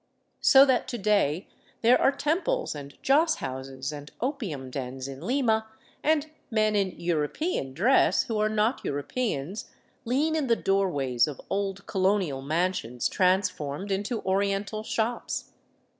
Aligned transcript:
So 0.39 0.65
that 0.65 0.87
to 0.87 0.97
day 0.97 1.47
there 1.83 2.01
are 2.01 2.11
temples 2.11 2.73
and 2.73 2.97
joss 3.03 3.35
houses 3.35 3.91
and 3.91 4.09
opium 4.19 4.71
dens 4.71 5.07
in 5.07 5.21
Lima, 5.21 5.67
and 6.03 6.27
men 6.49 6.75
in" 6.75 6.95
European" 6.99 7.71
dress, 7.75 8.23
who 8.23 8.39
are 8.39 8.49
not 8.49 8.83
Europeans, 8.83 9.69
lean 10.03 10.35
in 10.35 10.47
the 10.47 10.55
doorways 10.55 11.27
of 11.27 11.39
old 11.51 11.85
colonial 11.85 12.41
mansions 12.41 13.07
transformed 13.07 13.91
into 13.91 14.21
Oriental 14.21 14.81
shops. 14.81 15.51